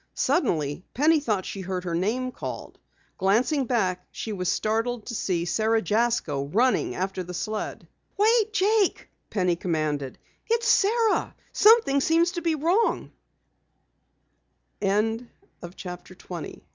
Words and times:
Suddenly 0.15 0.83
Penny 0.95 1.19
thought 1.19 1.45
she 1.45 1.61
heard 1.61 1.83
her 1.83 1.93
name 1.93 2.31
called. 2.31 2.79
Glancing 3.19 3.65
back 3.65 4.07
she 4.11 4.33
was 4.33 4.49
startled 4.49 5.05
to 5.05 5.13
see 5.13 5.45
Sara 5.45 5.79
Jasko 5.79 6.45
running 6.45 6.95
after 6.95 7.21
the 7.21 7.35
sled. 7.35 7.87
"Wait, 8.17 8.51
Jake!" 8.51 9.09
Penny 9.29 9.55
commanded. 9.55 10.17
"It's 10.47 10.67
Sara! 10.67 11.35
Something 11.53 12.01
seems 12.01 12.31
to 12.31 12.41
be 12.41 12.55
wrong!" 12.55 13.11
CHAPTER 14.81 15.21
21 15.21 15.21
OLD 15.21 15.25
PETER'S 15.61 15.75
DISAPPEARANCE 15.75 16.59
"Whoa!" 16.63 16.67